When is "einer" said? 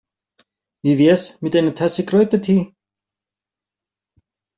1.55-1.75